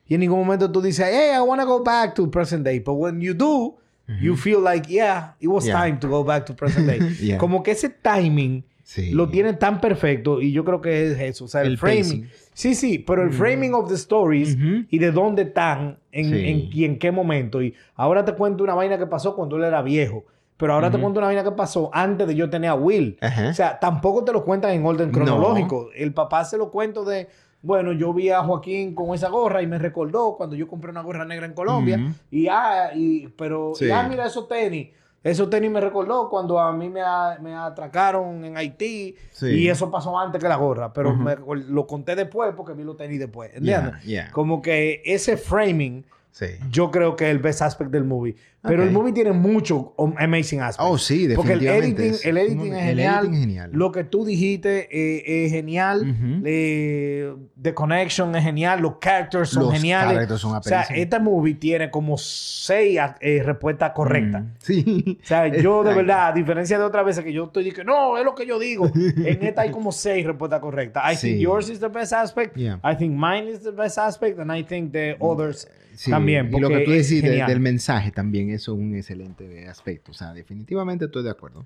Y 0.06 0.14
en 0.14 0.20
ningún 0.20 0.38
momento 0.38 0.70
tú 0.72 0.80
dices, 0.80 1.06
hey, 1.10 1.32
I 1.36 1.40
want 1.40 1.60
to 1.60 1.66
go 1.66 1.84
back 1.84 2.14
to 2.14 2.30
present 2.30 2.64
day. 2.64 2.80
But 2.80 2.94
when 2.94 3.20
you 3.20 3.34
do, 3.34 3.76
you 4.22 4.36
feel 4.36 4.60
like, 4.62 4.88
yeah, 4.88 5.34
it 5.38 5.48
was 5.48 5.66
Yeah. 5.66 5.78
time 5.84 5.98
to 6.00 6.08
go 6.08 6.24
back 6.24 6.44
to 6.46 6.54
present 6.56 6.86
day. 6.86 6.98
Yeah. 7.20 7.38
Como 7.38 7.62
que 7.62 7.72
ese 7.72 7.88
timing 7.90 8.64
Sí. 8.92 9.12
lo 9.12 9.28
tiene 9.28 9.52
tan 9.52 9.80
perfecto 9.80 10.40
y 10.42 10.50
yo 10.50 10.64
creo 10.64 10.80
que 10.80 11.06
es 11.12 11.20
eso. 11.20 11.44
O 11.44 11.48
sea, 11.48 11.60
el, 11.62 11.68
El 11.72 11.78
framing. 11.78 12.02
pacing. 12.02 12.28
Sí, 12.52 12.74
sí, 12.74 12.98
pero 12.98 13.22
el 13.22 13.32
framing 13.32 13.72
of 13.72 13.88
the 13.88 13.94
stories 13.94 14.56
y 14.90 14.98
de 14.98 15.12
dónde 15.12 15.42
están 15.42 15.98
en, 16.10 16.24
Sí. 16.30 16.48
en- 16.48 16.68
y 16.72 16.84
en 16.84 16.98
qué 16.98 17.12
momento. 17.12 17.62
Y 17.62 17.72
ahora 17.94 18.24
te 18.24 18.32
cuento 18.34 18.64
una 18.64 18.74
vaina 18.74 18.98
que 18.98 19.06
pasó 19.06 19.36
cuando 19.36 19.56
él 19.56 19.62
era 19.62 19.80
viejo. 19.82 20.24
Pero 20.56 20.72
ahora 20.74 20.90
te 20.90 20.98
cuento 20.98 21.20
una 21.20 21.28
vaina 21.28 21.44
que 21.44 21.52
pasó 21.52 21.88
antes 21.92 22.26
de 22.26 22.34
yo 22.34 22.50
tener 22.50 22.68
a 22.70 22.74
Will. 22.74 23.16
Ajá. 23.20 23.48
O 23.50 23.54
sea, 23.54 23.78
tampoco 23.78 24.24
te 24.24 24.32
lo 24.32 24.44
cuentan 24.44 24.72
en 24.72 24.84
orden 24.84 25.06
No. 25.08 25.12
cronológico. 25.14 25.90
El 25.94 26.12
papá 26.12 26.44
se 26.44 26.58
lo 26.58 26.70
cuento 26.72 27.04
de, 27.04 27.28
bueno, 27.62 27.92
yo 27.92 28.12
vi 28.12 28.30
a 28.30 28.42
Joaquín 28.42 28.94
con 28.94 29.14
esa 29.14 29.28
gorra 29.28 29.62
y 29.62 29.66
me 29.68 29.78
recordó 29.78 30.34
cuando 30.36 30.56
yo 30.56 30.66
compré 30.66 30.90
una 30.90 31.02
gorra 31.02 31.24
negra 31.24 31.46
en 31.46 31.54
Colombia. 31.54 32.12
Y 32.30 32.48
ah, 32.48 32.90
y, 32.94 33.28
pero, 33.38 33.72
y, 33.80 33.88
ah, 33.90 34.04
mira 34.10 34.26
esos 34.26 34.48
tenis. 34.48 34.88
Esos 35.22 35.50
tenis 35.50 35.70
me 35.70 35.80
recordó 35.80 36.30
cuando 36.30 36.58
a 36.58 36.72
mí 36.72 36.88
me, 36.88 37.02
a- 37.02 37.36
me 37.42 37.54
atracaron 37.54 38.44
en 38.44 38.56
Haití. 38.56 39.14
Sí. 39.32 39.46
Y 39.48 39.68
eso 39.68 39.90
pasó 39.90 40.18
antes 40.18 40.40
que 40.42 40.48
la 40.48 40.56
gorra. 40.56 40.92
Pero 40.92 41.14
me- 41.14 41.36
lo 41.68 41.86
conté 41.86 42.16
después 42.16 42.52
porque 42.56 42.72
vi 42.72 42.84
los 42.84 42.96
tenis 42.96 43.18
después. 43.18 43.50
¿Entiendes? 43.54 44.02
Yeah, 44.04 44.24
yeah. 44.24 44.30
Como 44.32 44.62
que 44.62 45.02
ese 45.04 45.36
framing, 45.36 46.04
Sí. 46.30 46.46
yo 46.70 46.90
creo 46.90 47.16
que 47.16 47.24
es 47.26 47.30
el 47.32 47.38
best 47.40 47.60
aspect 47.60 47.90
del 47.90 48.04
movie. 48.04 48.34
Pero 48.62 48.82
Ok. 48.82 48.88
el 48.88 48.92
movie 48.92 49.12
tiene 49.14 49.32
mucho 49.32 49.94
amazing 50.18 50.60
aspects. 50.60 50.78
Oh, 50.92 50.98
sí, 50.98 51.28
Porque 51.34 51.54
el 51.54 51.60
definitivamente. 51.60 52.08
editing, 52.08 52.28
el 52.28 52.36
editing 52.36 52.60
el 52.66 52.78
es 52.78 52.84
genial. 52.84 53.14
editing 53.24 53.34
es 53.34 53.40
genial. 53.40 53.70
Lo 53.72 53.90
que 53.92 54.04
tú 54.04 54.24
dijiste 54.26 54.88
eh, 54.90 55.46
es 55.46 55.52
genial. 55.52 56.00
Ujú. 56.10 56.42
Eh, 56.44 57.34
The 57.62 57.72
Connection 57.72 58.34
es 58.36 58.44
genial. 58.44 58.82
Los 58.82 58.94
characters 59.00 59.48
son 59.48 59.62
Los 59.64 59.72
geniales. 59.72 60.12
characters 60.12 60.40
son 60.42 60.56
o 60.56 60.62
sea, 60.62 60.82
esta 60.82 61.18
movie 61.18 61.54
tiene 61.54 61.90
como 61.90 62.18
seis 62.18 62.98
eh, 63.20 63.42
respuestas 63.42 63.92
correctas. 63.92 64.42
Mm, 64.42 64.46
Sí. 64.58 65.18
O 65.22 65.26
sea, 65.26 65.46
yo 65.62 65.82
de 65.82 65.94
verdad, 65.94 66.28
a 66.28 66.32
diferencia 66.32 66.78
de 66.78 66.84
otras 66.84 67.06
veces 67.06 67.24
que 67.24 67.32
yo 67.32 67.44
estoy 67.44 67.64
diciendo, 67.64 67.92
no, 67.94 68.18
es 68.18 68.24
lo 68.26 68.34
que 68.34 68.44
yo 68.46 68.58
digo. 68.58 68.90
en 68.94 69.42
esta 69.42 69.62
hay 69.62 69.70
como 69.70 69.90
seis 69.90 70.26
respuestas 70.26 70.60
correctas. 70.60 71.02
I 71.10 71.16
think 71.16 71.36
Sí. 71.36 71.40
yours 71.40 71.70
is 71.70 71.80
the 71.80 71.88
best 71.88 72.12
aspect. 72.12 72.56
Yeah. 72.56 72.78
I 72.84 72.94
think 72.94 73.14
mine 73.14 73.48
is 73.50 73.62
the 73.62 73.70
best 73.70 73.96
aspect. 73.96 74.38
And 74.38 74.54
I 74.54 74.62
think 74.64 74.92
the 74.92 75.16
others 75.18 75.66
Sí, 75.96 76.10
también. 76.10 76.50
Y 76.54 76.60
lo 76.60 76.68
que 76.68 76.80
tú 76.80 76.92
decís 76.92 77.22
de- 77.22 77.44
del 77.46 77.60
mensaje 77.60 78.10
también, 78.10 78.49
eso 78.52 78.72
es 78.74 78.78
un 78.78 78.94
excelente 78.94 79.68
aspecto. 79.68 80.10
O 80.12 80.14
sea, 80.14 80.32
definitivamente 80.32 81.04
estoy 81.06 81.22
de 81.22 81.30
acuerdo. 81.30 81.64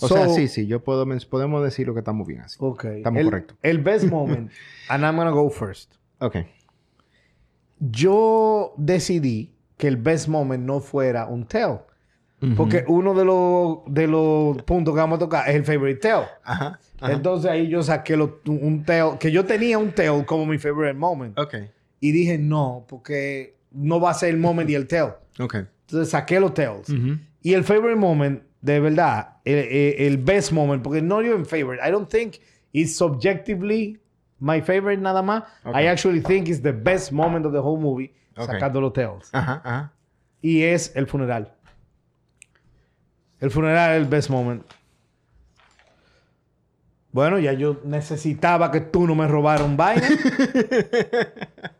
O 0.00 0.08
So- 0.08 0.14
sea, 0.16 0.28
sí, 0.28 0.48
sí, 0.48 0.66
yo 0.66 0.82
puedo, 0.82 1.06
podemos 1.28 1.62
decir 1.62 1.86
lo 1.86 1.92
que 1.94 2.00
estamos 2.00 2.26
bien 2.26 2.40
así. 2.40 2.56
Ok. 2.60 2.84
Estamos 2.84 3.20
el, 3.20 3.24
correctos. 3.26 3.56
El 3.62 3.78
best 3.78 4.04
moment, 4.10 4.50
and 4.88 5.04
I'm 5.04 5.16
gonna 5.16 5.30
go 5.30 5.48
first. 5.50 5.94
Ok. 6.18 6.36
Yo 7.78 8.74
decidí 8.76 9.54
que 9.76 9.88
el 9.88 9.96
best 9.96 10.28
moment 10.28 10.64
no 10.64 10.80
fuera 10.80 11.26
un 11.26 11.46
tell. 11.46 11.78
Porque 12.56 12.84
uno 12.88 13.14
de 13.14 13.24
los, 13.24 13.78
de 13.86 14.08
los 14.08 14.60
puntos 14.64 14.92
que 14.94 14.98
vamos 15.00 15.16
a 15.16 15.20
tocar 15.20 15.48
es 15.48 15.54
el 15.54 15.64
favorite 15.64 16.00
tell. 16.00 16.22
Ajá. 16.42 16.80
ajá. 17.00 17.12
Entonces 17.12 17.48
ahí 17.48 17.68
yo 17.68 17.84
saqué 17.84 18.16
lo- 18.16 18.40
un 18.46 18.82
tell, 18.84 19.16
que 19.20 19.30
yo 19.30 19.44
tenía 19.44 19.78
un 19.78 19.92
tell 19.92 20.24
como 20.26 20.44
mi 20.46 20.58
favorite 20.58 20.98
moment. 20.98 21.38
Ok. 21.38 21.54
Y 22.00 22.10
dije, 22.10 22.38
no, 22.38 22.84
porque 22.88 23.54
no 23.70 24.00
va 24.00 24.10
a 24.10 24.14
ser 24.14 24.30
el 24.30 24.38
moment 24.38 24.68
y 24.68 24.74
el 24.74 24.88
tell. 24.88 25.10
Ok. 25.38 25.56
Entonces 25.92 26.10
saqué 26.10 26.40
los. 26.40 26.52
Ujú. 26.88 27.18
Y 27.42 27.52
el 27.52 27.64
favorite 27.64 27.98
moment, 27.98 28.42
de 28.62 28.80
verdad, 28.80 29.36
el, 29.44 30.16
best 30.18 30.52
moment, 30.52 30.82
porque 30.82 31.02
no 31.02 31.20
even 31.20 31.44
favorite, 31.44 31.82
I 31.86 31.90
don't 31.90 32.08
think 32.08 32.36
it's 32.72 32.96
subjectively 32.96 34.00
my 34.38 34.62
favorite 34.62 35.02
nada 35.02 35.22
más. 35.22 35.44
Okay. 35.64 35.84
I 35.84 35.88
actually 35.88 36.22
think 36.22 36.48
it's 36.48 36.62
the 36.62 36.72
best 36.72 37.12
moment 37.12 37.44
of 37.44 37.52
the 37.52 37.60
whole 37.60 37.78
movie, 37.78 38.14
Okay. 38.36 38.54
sacando 38.54 38.80
los. 38.80 38.92
Ajá, 39.32 39.60
ajá. 39.62 39.92
Y 40.40 40.62
es 40.62 40.92
el 40.96 41.06
funeral. 41.06 41.52
El 43.38 43.50
funeral 43.50 43.92
es 43.92 44.02
el 44.02 44.08
best 44.08 44.30
moment. 44.30 44.64
Bueno, 47.10 47.38
ya 47.38 47.52
yo 47.52 47.78
necesitaba 47.84 48.70
que 48.70 48.80
tú 48.80 49.06
no 49.06 49.14
me 49.14 49.28
robaras 49.28 49.66
un 49.66 49.76
vaina. 49.76 50.08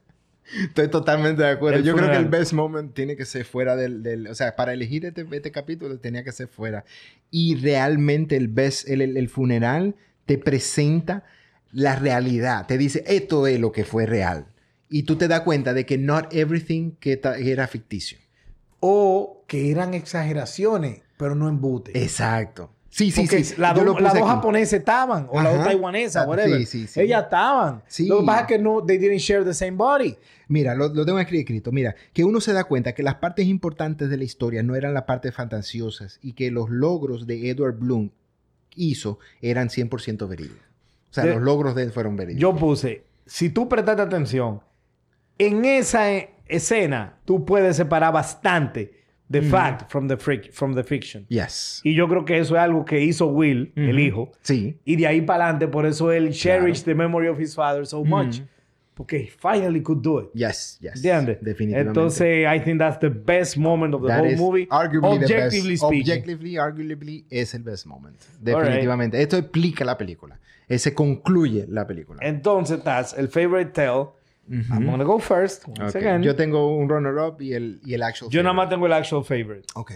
Estoy 0.65 0.89
totalmente 0.89 1.43
de 1.43 1.49
acuerdo. 1.51 1.79
El 1.79 1.85
Yo 1.85 1.95
creo 1.95 2.11
que 2.11 2.17
el 2.17 2.27
best 2.29 2.53
moment 2.53 2.93
tiene 2.95 3.17
que 3.17 3.25
ser 3.25 3.45
fuera 3.45 3.75
del, 3.77 4.03
del- 4.03 4.27
O 4.29 4.35
sea, 4.35 4.55
para 4.57 4.73
elegir 4.73 5.05
este, 5.07 5.27
este 5.31 5.51
capítulo 5.51 5.99
tenía 5.99 6.25
que 6.25 6.33
ser 6.33 6.49
fuera. 6.49 6.85
Y 7.31 7.57
realmente 7.57 8.37
el 8.37 8.49
best, 8.49 8.89
el, 8.89 9.01
el- 9.01 9.17
el 9.17 9.29
funeral 9.29 9.95
te 10.27 10.39
presenta 10.39 11.25
la 11.73 11.97
realidad. 11.97 12.67
Te 12.67 12.77
dice, 12.79 13.03
esto 13.07 13.47
es 13.47 13.59
lo 13.59 13.73
que 13.73 13.85
fue 13.85 14.05
real. 14.07 14.47
Y 14.91 15.05
tú 15.05 15.17
te 15.17 15.27
das 15.29 15.41
cuenta 15.41 15.73
de 15.73 15.87
que 15.87 15.97
not 15.97 16.33
everything 16.35 16.93
que 17.01 17.19
era 17.39 17.67
ficticio. 17.67 18.19
O 18.81 19.45
que 19.47 19.71
eran 19.71 19.95
exageraciones, 19.95 21.01
pero 21.17 21.35
no 21.35 21.49
embute. 21.49 21.93
Exacto. 22.03 22.71
Sí, 22.95 23.11
sí, 23.11 23.23
Porque 23.23 23.43
sí. 23.43 23.55
do- 23.57 23.99
las 24.01 24.13
dos 24.13 24.29
japonesas 24.29 24.75
estaban, 24.81 25.27
o 25.31 25.41
las 25.41 25.55
dos 25.57 25.65
taiwanesas, 25.65 26.25
Ah, 26.25 26.29
whatever. 26.29 26.59
sí, 26.59 26.67
sí, 26.67 26.87
sí. 26.87 27.01
Ellas 27.01 27.25
estaban. 27.25 27.83
Lo 28.07 28.21
que 28.21 28.27
pasa 28.27 28.41
es 28.43 28.47
que 28.49 28.59
no, 28.59 28.85
they 28.85 28.99
didn't 28.99 29.19
share 29.19 29.45
the 29.47 29.55
same 29.55 29.73
body. 29.79 30.15
Mira, 30.49 30.75
lo, 30.75 30.89
lo 30.89 31.07
tengo 31.07 31.19
aquí 31.19 31.39
escrito. 31.39 31.73
Mira, 31.73 31.95
que 32.13 32.23
uno 32.23 32.39
se 32.43 32.53
da 32.53 32.65
cuenta 32.65 32.93
que 32.95 33.03
las 33.03 33.15
partes 33.15 33.47
importantes 33.47 34.11
de 34.11 34.19
la 34.19 34.25
historia 34.25 34.63
no 34.63 34.75
eran 34.77 34.93
las 34.93 35.05
partes 35.05 35.35
fantasiosas 35.35 36.19
y 36.21 36.35
que 36.35 36.51
los 36.51 36.69
logros 36.69 37.27
de 37.27 37.49
Edward 37.49 37.79
Bloom 37.79 38.11
hizo 38.77 39.19
eran 39.41 39.69
100% 39.71 40.29
verídicos. 40.29 40.59
O 41.11 41.15
sea, 41.15 41.25
De- 41.25 41.31
los 41.35 41.43
logros 41.43 41.75
de 41.75 41.85
él 41.85 41.93
fueron 41.93 42.15
verídicos. 42.17 42.43
Yo 42.43 42.55
puse, 42.55 43.05
si 43.25 43.49
tú 43.49 43.71
prestaste 43.71 44.03
atención, 44.03 44.61
en 45.39 45.65
esa 45.65 46.13
e- 46.13 46.35
escena 46.47 47.17
tú 47.25 47.47
puedes 47.47 47.75
separar 47.75 48.13
bastante 48.13 49.02
the 49.33 49.43
fact 49.43 49.91
from 49.91 50.07
the, 50.09 50.17
fric- 50.17 50.53
from 50.53 50.75
the 50.75 50.85
fiction. 50.85 51.27
Yes. 51.29 51.81
Y 51.85 51.95
yo 51.95 52.07
creo 52.09 52.25
que 52.25 52.39
eso 52.39 52.55
es 52.55 52.61
algo 52.63 52.85
que 52.85 53.01
hizo 53.01 53.27
Will, 53.27 53.73
el 53.75 53.91
Ujú. 53.91 53.99
hijo. 53.99 54.33
Sí. 54.43 54.79
Y 54.85 54.97
de 54.97 55.07
ahí 55.07 55.21
para 55.23 55.45
adelante, 55.47 55.67
por 55.69 55.87
eso 55.87 56.13
él 56.13 56.31
cherished 56.33 56.85
the 56.85 56.95
memory 56.95 57.29
of 57.29 57.41
his 57.41 57.55
father 57.55 57.87
so 57.87 58.05
much. 58.05 58.41
Porque 58.95 59.17
he 59.17 59.27
finally 59.27 59.81
could 59.83 60.03
do 60.03 60.21
it. 60.21 60.27
Yes, 60.35 60.79
yes. 60.83 60.97
¿Entiendes? 60.97 61.39
Definitivamente. 61.41 61.89
Entonces, 61.99 62.47
I 62.47 62.61
think 62.63 62.79
that's 62.79 63.01
the 63.01 63.09
best 63.09 63.57
moment 63.57 63.95
of 63.95 64.03
the 64.03 64.09
That 64.09 64.21
whole 64.21 64.31
is 64.35 64.39
movie. 64.39 64.69
arguably 64.71 65.19
the 65.19 65.25
objectively 65.25 65.71
best. 65.73 65.83
speaking. 65.85 66.13
Objectively, 66.13 66.57
arguably, 66.59 67.25
es 67.31 67.55
el 67.55 67.63
best 67.63 67.87
moment. 67.87 68.17
Definitivamente. 68.39 69.21
Esto 69.23 69.39
explica 69.39 69.83
la 69.87 69.97
película. 69.97 70.39
Ese 70.69 70.93
concluye 70.95 71.65
la 71.69 71.87
película. 71.87 72.21
Entonces, 72.23 72.83
that's 72.85 73.15
el 73.15 73.29
favorite 73.29 73.73
tale. 73.73 74.09
I'm 74.51 74.87
gonna 74.87 75.05
go 75.05 75.19
first. 75.19 75.67
Once 75.69 75.95
again. 75.97 76.23
Yo 76.23 76.35
tengo 76.35 76.77
un 76.77 76.89
runner-up 76.89 77.41
y 77.41 77.55
el, 77.55 77.81
y 77.85 77.95
el 77.95 78.03
actual 78.03 78.31
Yo 78.31 78.43
nada 78.43 78.53
más 78.53 78.69
tengo 78.69 78.87
el 78.87 78.93
actual 78.93 79.25
favorite. 79.25 79.67
Ok. 79.75 79.93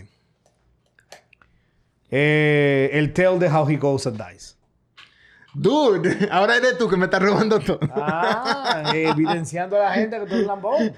Eh, 2.11 2.91
el 2.93 3.13
tale 3.13 3.39
de 3.39 3.49
How 3.49 3.69
He 3.69 3.77
Goes 3.77 4.07
and 4.07 4.17
Dies. 4.17 4.57
Dude, 5.55 6.29
ahora 6.31 6.57
eres 6.57 6.79
tú 6.79 6.89
que 6.89 6.97
me 6.97 7.07
estás 7.07 7.23
robando 7.23 7.59
todo. 7.61 7.81
Ah, 7.93 8.93
evidenciando 8.95 9.77
a 9.77 9.81
la 9.81 9.93
gente 9.93 10.19
que 10.21 10.27
tú 10.27 10.35
eres 10.35 10.47
lambón. 10.47 10.93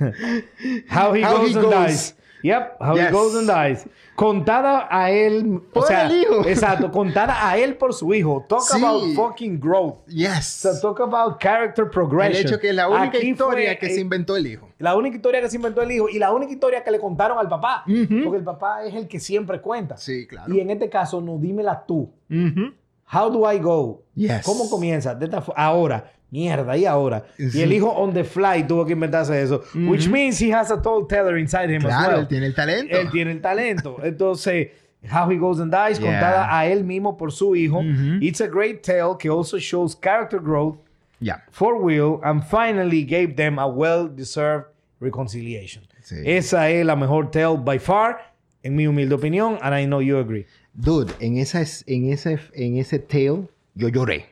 How 0.90 1.14
He 1.14 1.24
How 1.24 1.38
Goes 1.38 1.50
He 1.50 1.54
and 1.54 1.64
Goes. 1.64 1.86
Dies. 1.86 2.14
Yep, 2.42 2.76
How 2.80 2.94
Yes. 2.96 3.10
Goes 3.12 3.34
and 3.36 3.48
Dies. 3.50 3.86
Contada 4.14 4.86
a 4.90 5.10
él, 5.10 5.56
o 5.56 5.72
Por 5.72 5.86
sea, 5.86 6.06
el 6.06 6.20
hijo. 6.22 6.44
exacto, 6.46 6.90
contada 6.90 7.48
a 7.48 7.56
él 7.56 7.76
por 7.76 7.94
su 7.94 8.12
hijo. 8.12 8.44
Talk 8.48 8.60
Sí. 8.62 8.82
about 8.82 9.14
fucking 9.14 9.58
growth. 9.58 10.06
Yes. 10.08 10.46
So 10.46 10.78
talk 10.80 11.00
about 11.00 11.40
character 11.40 11.84
el 11.86 11.90
progression. 11.90 12.46
hecho 12.46 12.58
que 12.60 12.68
es 12.70 12.74
la 12.74 12.88
única 12.88 13.18
Aquí 13.18 13.30
historia 13.30 13.70
fue, 13.70 13.78
que 13.78 13.86
eh, 13.86 13.94
se 13.94 14.00
inventó 14.00 14.36
el 14.36 14.46
hijo. 14.46 14.68
La 14.78 14.94
única 14.96 15.16
historia 15.16 15.40
que 15.40 15.48
se 15.48 15.56
inventó 15.56 15.82
el 15.82 15.90
hijo 15.92 16.08
y 16.08 16.18
la 16.18 16.32
única 16.32 16.52
historia 16.52 16.82
que 16.84 16.90
le 16.90 16.98
contaron 17.00 17.38
al 17.38 17.48
papá. 17.48 17.84
Ujú. 17.86 18.24
Porque 18.24 18.38
el 18.38 18.44
papá 18.44 18.84
es 18.84 18.94
el 18.94 19.08
que 19.08 19.20
siempre 19.20 19.60
cuenta. 19.60 19.96
Sí, 19.96 20.26
claro. 20.26 20.52
Y 20.54 20.60
en 20.60 20.70
este 20.70 20.88
caso, 20.90 21.20
no 21.20 21.38
dímela 21.38 21.84
tú. 21.86 22.10
Ujú. 22.30 22.72
How 23.12 23.28
do 23.30 23.44
I 23.50 23.58
go? 23.58 24.02
Yes. 24.14 24.44
¿Cómo 24.46 24.68
comienza? 24.70 25.14
De 25.14 25.24
esta 25.26 25.42
ahora. 25.56 26.12
Mierda, 26.32 26.76
y 26.76 26.84
ahora. 26.86 27.24
Y 27.38 27.50
Sí. 27.50 27.60
el 27.62 27.72
hijo 27.72 27.88
on 27.90 28.12
the 28.14 28.22
fly 28.22 28.62
tuvo 28.64 28.86
que 28.86 28.92
inventarse 28.92 29.42
eso. 29.42 29.62
Which 29.74 30.08
means 30.08 30.40
he 30.40 30.52
has 30.54 30.70
a 30.70 30.80
tall 30.80 31.04
teller 31.08 31.36
inside 31.38 31.68
him 31.70 31.84
as 31.84 31.92
Claro, 31.92 32.08
well. 32.12 32.20
él 32.20 32.28
tiene 32.28 32.46
el 32.46 32.54
talento. 32.54 32.96
Él 32.96 33.10
tiene 33.10 33.32
el 33.32 33.40
talento. 33.40 33.96
Entonces, 34.04 34.68
How 35.10 35.28
He 35.28 35.38
Goes 35.38 35.58
and 35.58 35.72
Dies, 35.74 35.98
Yeah. 35.98 36.06
contada 36.12 36.56
a 36.56 36.66
él 36.66 36.84
mismo 36.84 37.16
por 37.16 37.32
su 37.32 37.56
hijo. 37.56 37.78
Ujú. 37.80 38.18
It's 38.22 38.40
a 38.40 38.46
great 38.46 38.82
tale 38.82 39.16
que 39.18 39.28
also 39.28 39.58
shows 39.58 39.96
character 39.96 40.38
growth 40.40 40.76
Ya. 41.18 41.42
for 41.50 41.74
Will 41.82 42.20
and 42.22 42.44
finally 42.44 43.02
gave 43.04 43.34
them 43.34 43.58
a 43.58 43.66
well-deserved 43.66 44.66
reconciliation. 45.00 45.82
Sí. 46.02 46.16
Esa 46.24 46.70
es 46.70 46.84
la 46.86 46.94
mejor 46.94 47.30
tale 47.32 47.56
by 47.58 47.78
far, 47.80 48.18
en 48.62 48.76
mi 48.76 48.86
humilde 48.86 49.14
opinión, 49.14 49.58
and 49.62 49.74
I 49.74 49.84
know 49.86 50.00
you 50.00 50.18
agree. 50.18 50.46
Dude, 50.72 51.12
en, 51.20 51.36
esa, 51.38 51.60
es- 51.60 51.84
en, 51.86 52.12
ese, 52.12 52.38
en 52.54 52.76
ese 52.78 52.98
tale 52.98 53.48
yo 53.74 53.88
lloré. 53.88 54.26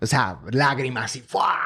O 0.00 0.06
sea, 0.06 0.40
lágrimas 0.50 1.06
así. 1.06 1.20
¡fua! 1.20 1.58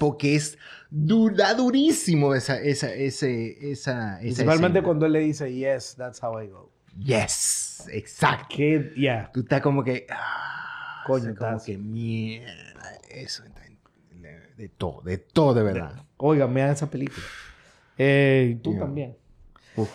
Porque 0.00 0.34
es 0.34 0.58
dura, 0.90 1.54
durísimo 1.54 2.34
esa, 2.34 2.60
esa, 2.60 2.92
ese, 2.92 3.70
esa, 3.70 4.14
esa 4.14 4.18
Principalmente 4.20 4.66
escena. 4.78 4.82
cuando 4.84 5.06
él 5.06 5.12
le 5.12 5.20
dice, 5.20 5.52
yes, 5.54 5.94
that's 5.96 6.22
how 6.22 6.40
I 6.40 6.48
go. 6.48 6.72
Yes, 6.98 7.86
exacto. 7.92 8.56
Que, 8.56 8.92
yeah. 8.96 9.30
Tú 9.32 9.40
estás 9.40 9.60
como 9.60 9.84
que... 9.84 10.06
ah, 10.10 11.02
Coño, 11.06 11.24
sea, 11.24 11.34
como 11.34 11.50
estás- 11.50 11.64
que 11.64 11.78
mierda. 11.78 12.98
Eso 13.10 13.44
de, 14.56 14.68
todo, 14.70 15.02
de 15.02 15.18
todo 15.18 15.52
de 15.54 15.62
verdad. 15.62 16.02
Oigan, 16.16 16.52
vean 16.54 16.70
esa 16.70 16.88
película. 16.90 17.24
Eh, 17.98 18.58
tú 18.62 18.70
Yeah. 18.72 18.80
también. 18.80 19.16
Uf. 19.76 19.90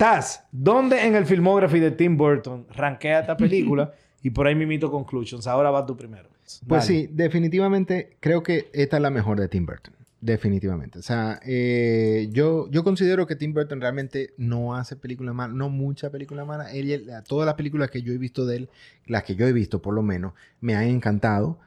Taz, 0.00 0.44
¿dónde 0.50 1.06
en 1.06 1.14
el 1.14 1.26
filmography 1.26 1.78
de 1.78 1.90
Tim 1.90 2.16
Burton 2.16 2.66
rankea 2.74 3.20
esta 3.20 3.36
película? 3.36 3.92
y 4.22 4.30
por 4.30 4.46
ahí 4.46 4.54
mimito 4.54 4.90
conclusions. 4.90 5.46
Ahora 5.46 5.70
va 5.70 5.84
tú 5.84 5.94
primero. 5.94 6.30
Pues 6.66 6.86
Dale. 6.88 7.00
sí, 7.02 7.08
definitivamente 7.12 8.16
creo 8.18 8.42
que 8.42 8.70
esta 8.72 8.96
es 8.96 9.02
la 9.02 9.10
mejor 9.10 9.38
de 9.38 9.46
Tim 9.48 9.66
Burton. 9.66 9.92
Definitivamente. 10.22 11.00
O 11.00 11.02
sea, 11.02 11.38
eh, 11.44 12.30
yo, 12.32 12.66
yo 12.70 12.82
considero 12.82 13.26
que 13.26 13.36
Tim 13.36 13.52
Burton 13.52 13.78
realmente 13.78 14.32
no 14.38 14.74
hace 14.74 14.96
películas 14.96 15.34
malas, 15.34 15.54
no 15.54 15.68
muchas 15.68 16.10
películas 16.10 16.46
malas. 16.46 16.72
Él, 16.72 17.04
la- 17.06 17.22
todas 17.22 17.44
las 17.44 17.56
películas 17.56 17.90
que 17.90 18.00
yo 18.00 18.14
he 18.14 18.18
visto 18.18 18.46
de 18.46 18.56
él, 18.56 18.68
las 19.04 19.24
que 19.24 19.36
yo 19.36 19.46
he 19.46 19.52
visto 19.52 19.82
por 19.82 19.92
lo 19.92 20.00
menos, 20.02 20.32
me 20.62 20.76
han 20.76 20.84
encantado. 20.84 21.58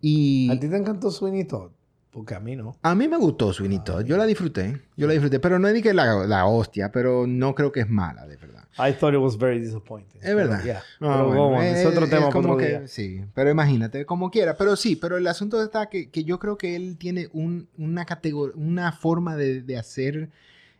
Y 0.00 0.50
¿A 0.50 0.58
ti 0.58 0.68
te 0.68 0.76
encantó 0.76 1.12
Sweeney 1.12 1.44
Todd? 1.44 1.70
Porque 2.16 2.34
a 2.34 2.40
mí 2.40 2.56
no. 2.56 2.78
a 2.80 2.94
mí 2.94 3.08
me 3.08 3.18
gustó 3.18 3.52
Sweeney 3.52 3.84
Todd. 3.84 4.02
Yo 4.06 4.16
la 4.16 4.24
disfruté. 4.24 4.80
Yo 4.96 5.06
la 5.06 5.12
disfruté. 5.12 5.38
Pero 5.38 5.58
no 5.58 5.68
es 5.68 5.82
que 5.82 5.92
la, 5.92 6.26
la 6.26 6.46
hostia, 6.46 6.90
pero 6.90 7.26
no 7.26 7.54
creo 7.54 7.70
que 7.72 7.80
es 7.80 7.90
mala, 7.90 8.26
de 8.26 8.36
verdad. 8.38 8.64
I 8.78 8.94
thought 8.94 9.12
it 9.12 9.20
was 9.20 9.36
very 9.36 9.60
disappointing. 9.60 10.18
Es 10.22 10.34
verdad. 10.34 10.64
Yeah. 10.64 10.78
Ah, 11.00 11.12
Pero 11.12 11.26
bueno, 11.26 11.50
vamos, 11.50 11.64
es, 11.64 11.76
es- 11.80 11.84
otro 11.86 12.08
tema 12.08 12.30
como 12.30 12.54
otro 12.54 12.56
que. 12.56 12.88
Sí, 12.88 13.20
pero 13.34 13.50
imagínate, 13.50 14.06
como 14.06 14.30
quiera. 14.30 14.56
Pero 14.56 14.76
sí, 14.76 14.96
pero 14.96 15.18
el 15.18 15.26
asunto 15.26 15.62
está 15.62 15.90
que, 15.90 16.08
que 16.08 16.24
yo 16.24 16.38
creo 16.38 16.56
que 16.56 16.74
él 16.74 16.96
tiene 16.96 17.28
un- 17.34 17.68
una 17.76 18.06
categoría, 18.06 18.54
una 18.56 18.92
forma 18.92 19.36
de, 19.36 19.60
de 19.60 19.76
hacer 19.76 20.30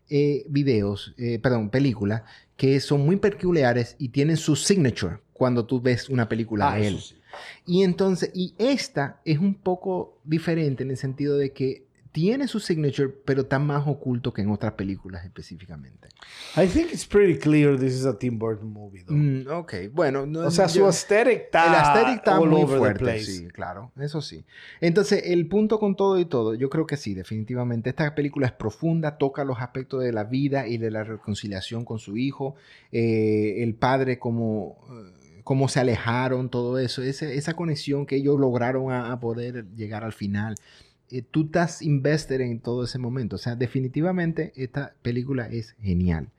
eh, 0.09 0.43
videos, 0.49 1.13
eh, 1.19 1.39
perdón, 1.39 1.69
películas, 1.69 2.23
que 2.57 2.81
son 2.81 3.05
muy 3.05 3.17
peculiares 3.17 3.95
y 3.99 4.09
tienen 4.09 4.39
su 4.39 4.57
signature 4.57 5.19
cuando 5.35 5.67
tú 5.67 5.83
ves 5.83 6.09
una 6.09 6.29
película 6.31 6.73
Ah, 6.73 6.77
de 6.77 6.87
eso 6.87 6.97
él. 6.97 7.03
sí. 7.03 7.17
Y 7.67 7.83
entonces, 7.83 8.31
y 8.35 8.55
esta 8.59 9.21
es 9.25 9.39
un 9.39 9.55
poco 9.55 10.19
diferente 10.25 10.83
en 10.83 10.91
el 10.91 10.97
sentido 10.97 11.37
de 11.37 11.53
que 11.53 11.87
tiene 12.13 12.49
su 12.49 12.61
signature, 12.61 13.11
pero 13.27 13.43
está 13.43 13.59
más 13.59 13.87
oculto 13.87 14.33
que 14.33 14.41
en 14.41 14.49
otras 14.51 14.73
películas 14.73 15.23
específicamente. 15.27 16.09
I 16.57 16.67
think 16.67 16.91
it's 16.91 17.05
pretty 17.07 17.39
clear 17.39 17.79
this 17.79 17.93
is 17.93 18.07
a 18.07 18.19
Tim 18.19 18.39
Burton 18.39 18.73
movie, 18.73 19.05
though. 19.05 19.15
Mm, 19.15 19.47
ok, 19.51 19.75
bueno. 19.93 20.25
no- 20.25 20.47
o 20.47 20.51
sea, 20.51 20.67
su 20.67 20.79
yo- 20.79 20.87
aesthetic 20.87 21.43
está 21.45 21.67
el 21.67 21.75
aesthetic 21.75 22.17
está 22.21 22.41
muy 22.41 22.67
fuerte, 22.67 23.19
sí, 23.21 23.49
claro, 23.49 23.93
eso 24.01 24.23
sí. 24.23 24.47
Entonces, 24.81 25.25
el 25.27 25.47
punto 25.47 25.79
con 25.79 25.95
todo 25.95 26.19
y 26.19 26.25
todo, 26.25 26.55
yo 26.55 26.71
creo 26.71 26.87
que 26.87 26.97
sí, 26.97 27.13
definitivamente. 27.13 27.91
Esta 27.91 28.15
película 28.15 28.47
es 28.47 28.53
profunda, 28.53 29.19
toca 29.19 29.45
los 29.45 29.59
aspectos 29.61 30.03
de 30.03 30.15
la 30.15 30.25
vida 30.25 30.67
y 30.67 30.79
de 30.79 30.91
la 30.91 31.05
reconciliación 31.05 31.85
con 31.85 31.99
su 31.99 32.17
hijo, 32.17 32.55
eh, 32.93 33.57
el 33.63 33.75
padre 33.75 34.19
como... 34.19 34.79
cómo 35.47 35.69
se 35.69 35.79
alejaron, 35.79 36.51
todo 36.51 36.77
eso, 36.77 37.05
esa 37.05 37.55
conexión 37.55 38.05
que 38.05 38.17
ellos 38.17 38.37
lograron 38.37 38.91
a, 38.91 39.21
poder 39.21 39.65
llegar 39.77 40.03
al 40.03 40.13
final. 40.13 40.57
Eh, 41.09 41.23
tú 41.23 41.45
estás 41.45 41.83
invested 41.83 42.41
en 42.41 42.59
todo 42.59 42.83
ese 42.83 42.99
momento. 42.99 43.37
O 43.37 43.39
sea, 43.39 43.55
definitivamente 43.55 44.53
esta 44.57 44.97
película 45.03 45.47
es 45.47 45.77
genial. 45.81 46.31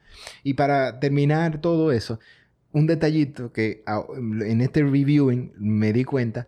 Y 0.44 0.56
para 0.56 1.00
terminar 1.00 1.62
todo 1.62 1.94
eso, 1.94 2.20
un 2.74 2.86
detallito 2.86 3.54
que 3.54 3.82
ah, 3.86 4.04
en 4.18 4.60
este 4.60 4.84
reviewing 4.84 5.54
me 5.58 5.94
di 5.94 6.04
cuenta, 6.04 6.46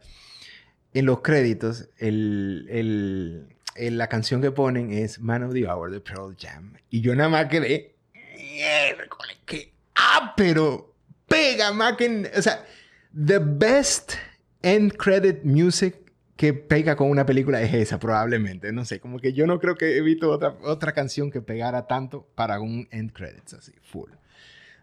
en 0.93 1.05
los 1.05 1.21
créditos, 1.21 1.87
el, 1.97 3.47
la 3.77 4.07
canción 4.07 4.41
que 4.41 4.51
ponen 4.51 4.91
es 4.91 5.21
Man 5.21 5.43
of 5.43 5.53
the 5.53 5.65
Hour 5.65 5.91
de 5.91 6.01
Pearl 6.01 6.35
Jam. 6.37 6.73
Y 6.89 6.99
yo 6.99 7.15
nada 7.15 7.29
más 7.29 7.45
quedé, 7.45 7.95
miércoles, 8.35 9.37
que 9.45 9.71
ah, 9.95 10.33
pero 10.35 10.88
pega 11.29 11.95
que... 11.95 12.31
O 12.37 12.41
sea, 12.41 12.65
the 13.13 13.39
best 13.39 14.13
end 14.61 14.97
credit 14.97 15.43
music 15.43 16.09
que 16.35 16.53
pega 16.53 16.95
con 16.95 17.09
una 17.09 17.25
película 17.25 17.61
es 17.61 17.73
esa, 17.73 17.99
probablemente. 17.99 18.71
No 18.71 18.85
sé, 18.85 18.99
como 18.99 19.19
que 19.19 19.33
yo 19.33 19.45
no 19.45 19.59
creo 19.59 19.75
que 19.75 19.97
he 19.97 20.01
visto 20.01 20.29
otra, 20.31 20.55
otra 20.63 20.93
canción 20.93 21.31
que 21.31 21.41
pegara 21.41 21.85
tanto 21.85 22.27
para 22.33 22.61
un 22.61 22.87
end 22.91 23.11
credits 23.11 23.53
así, 23.55 23.73
full. 23.81 24.09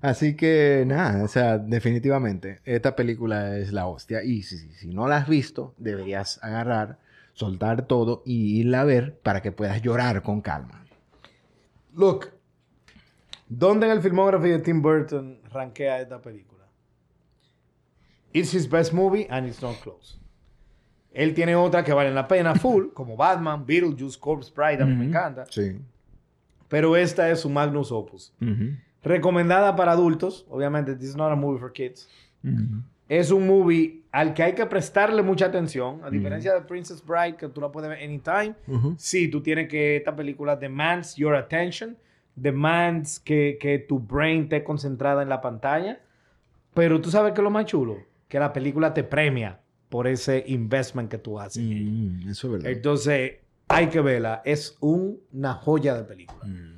Así 0.02 0.36
que 0.36 0.84
nada, 0.86 1.24
o 1.24 1.28
sea, 1.28 1.56
definitivamente, 1.56 2.60
esta 2.64 2.94
película 2.94 3.56
es 3.56 3.72
la 3.72 3.86
hostia. 3.86 4.22
Y 4.22 4.42
si, 4.42 4.58
si, 4.58 4.70
si 4.72 4.88
no 4.88 5.08
la 5.08 5.16
has 5.16 5.28
visto, 5.28 5.74
deberías 5.78 6.38
agarrar, 6.44 6.98
soltar 7.32 7.86
todo 7.86 8.22
y 8.26 8.60
irla 8.60 8.82
a 8.82 8.84
ver 8.84 9.18
para 9.18 9.40
que 9.40 9.52
puedas 9.52 9.80
llorar 9.80 10.22
con 10.22 10.42
calma. 10.42 10.84
Look, 11.94 12.32
¿dónde 13.48 13.86
en 13.86 13.92
el 13.92 14.02
filmography 14.02 14.50
de 14.50 14.58
Tim 14.58 14.82
Burton 14.82 15.40
rankea 15.56 16.00
esta 16.00 16.20
película? 16.20 16.64
It's 18.32 18.54
his 18.54 18.68
best 18.68 18.92
movie 18.92 19.26
and 19.30 19.46
it's 19.48 19.62
not 19.62 19.80
close. 19.80 20.18
Él 21.12 21.32
tiene 21.32 21.56
otra 21.56 21.82
que 21.82 21.94
valen 21.94 22.14
la 22.14 22.28
pena 22.28 22.54
full, 22.60 22.88
como 22.92 23.16
Batman, 23.16 23.64
Beetlejuice, 23.64 24.18
Corpse 24.18 24.52
Bride, 24.54 24.82
a 24.82 24.86
mí 24.86 24.94
me 24.94 25.06
encanta. 25.06 25.46
Sí. 25.48 25.80
Pero 26.68 26.96
esta 26.96 27.30
es 27.30 27.40
su 27.40 27.48
magnus 27.48 27.90
opus. 27.90 28.34
Recomendada 29.02 29.74
para 29.76 29.92
adultos. 29.92 30.44
Obviamente, 30.50 30.94
this 30.94 31.10
is 31.10 31.16
not 31.16 31.32
a 31.32 31.36
movie 31.36 31.58
for 31.58 31.72
kids. 31.72 32.08
Es 33.08 33.30
un 33.30 33.46
movie 33.46 34.02
al 34.10 34.34
que 34.34 34.42
hay 34.42 34.54
que 34.54 34.66
prestarle 34.66 35.22
mucha 35.22 35.46
atención. 35.46 36.00
A 36.04 36.10
diferencia 36.10 36.52
de 36.52 36.60
Princess 36.62 37.02
Bride, 37.04 37.36
que 37.36 37.48
tú 37.48 37.60
la 37.60 37.70
puedes 37.70 37.88
ver 37.88 38.02
anytime. 38.02 38.54
Sí, 38.98 39.28
tú 39.28 39.40
tienes 39.40 39.68
que... 39.68 39.96
Esta 39.96 40.14
película 40.14 40.56
demands 40.56 41.14
your 41.14 41.34
attention. 41.34 41.96
Demands 42.36 43.18
que, 43.20 43.58
que 43.60 43.78
tu 43.78 43.98
brain 43.98 44.44
esté 44.44 44.62
concentrada 44.62 45.22
en 45.22 45.28
la 45.28 45.40
pantalla. 45.40 46.00
Pero 46.74 47.00
tú 47.00 47.10
sabes 47.10 47.32
que 47.32 47.40
es 47.40 47.44
lo 47.44 47.50
más 47.50 47.64
chulo. 47.66 47.96
Que 48.28 48.38
la 48.38 48.52
película 48.52 48.92
te 48.94 49.02
premia 49.02 49.60
por 49.88 50.06
ese 50.06 50.44
investment 50.46 51.10
que 51.10 51.18
tú 51.18 51.40
haces. 51.40 51.62
Mm, 51.64 52.28
eso 52.28 52.46
es 52.48 52.52
verdad. 52.52 52.70
Entonces, 52.70 53.32
hay 53.68 53.86
que 53.88 54.00
verla. 54.00 54.42
Es 54.44 54.76
un- 54.80 55.18
una 55.32 55.54
joya 55.54 55.94
de 55.96 56.04
película. 56.04 56.44
Mm, 56.44 56.76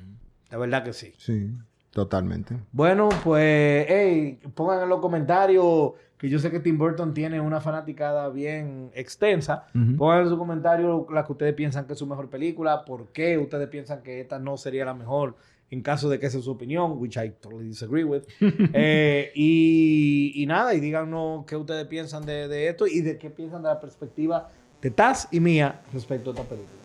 La 0.51 0.57
verdad 0.57 0.83
que 0.83 0.93
sí. 0.93 1.13
Sí, 1.17 1.51
totalmente. 1.91 2.57
Bueno, 2.71 3.09
pues, 3.23 3.85
hey, 3.87 4.39
pongan 4.55 4.81
en 4.83 4.89
los 4.89 4.99
comentarios 4.99 5.91
que 6.19 6.29
yo 6.29 6.37
sé 6.37 6.51
que 6.51 6.59
Tim 6.59 6.77
Burton 6.77 7.13
tiene 7.13 7.39
una 7.39 7.61
fanaticada 7.61 8.29
bien 8.29 8.91
extensa. 8.93 9.67
Ujú. 9.73 9.95
Pongan 9.95 10.23
en 10.23 10.29
sus 10.29 10.37
comentarios 10.37 11.05
la 11.11 11.25
que 11.25 11.31
ustedes 11.31 11.53
piensan 11.53 11.87
que 11.87 11.93
es 11.93 11.99
su 11.99 12.05
mejor 12.05 12.29
película, 12.29 12.83
por 12.83 13.07
qué 13.07 13.37
ustedes 13.37 13.69
piensan 13.69 14.03
que 14.03 14.19
esta 14.19 14.37
no 14.37 14.57
sería 14.57 14.85
la 14.85 14.93
mejor 14.93 15.35
en 15.71 15.81
caso 15.81 16.09
de 16.09 16.19
que 16.19 16.25
esa 16.25 16.39
es 16.39 16.43
su 16.43 16.51
opinión, 16.51 16.93
which 16.97 17.15
I 17.15 17.31
totally 17.39 17.69
disagree 17.69 18.03
with. 18.03 18.23
Eh, 18.73 19.31
y, 19.33 20.33
y 20.35 20.45
nada, 20.45 20.73
y 20.73 20.79
díganos 20.79 21.45
qué 21.45 21.55
ustedes 21.55 21.87
piensan 21.87 22.25
de, 22.25 22.47
de 22.47 22.67
esto 22.67 22.85
y 22.85 23.01
de 23.01 23.17
qué 23.17 23.29
piensan 23.29 23.63
de 23.63 23.69
la 23.69 23.79
perspectiva 23.79 24.49
de 24.81 24.91
Taz 24.91 25.27
y 25.31 25.39
mía 25.39 25.81
respecto 25.93 26.31
a 26.31 26.33
esta 26.33 26.45
película. 26.45 26.79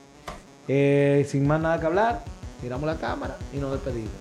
Eh, 0.69 1.25
sin 1.27 1.47
más 1.47 1.61
nada 1.61 1.81
que 1.81 1.87
hablar, 1.87 2.25
miramos 2.63 2.87
la 2.87 2.97
cámara 2.97 3.37
y 3.53 3.59
nos 3.59 3.73
despedimos. 3.73 4.13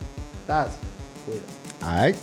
Taz, 0.47 0.77
cuida. 1.25 1.41
Ay. 1.81 2.15